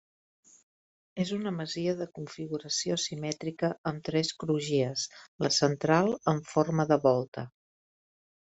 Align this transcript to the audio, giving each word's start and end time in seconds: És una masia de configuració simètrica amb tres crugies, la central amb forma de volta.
És 1.23 1.33
una 1.35 1.51
masia 1.57 1.93
de 1.99 2.07
configuració 2.15 2.97
simètrica 3.05 3.71
amb 3.91 4.03
tres 4.09 4.33
crugies, 4.45 5.05
la 5.47 5.55
central 5.61 6.13
amb 6.33 6.53
forma 6.55 6.91
de 6.95 7.03
volta. 7.09 7.47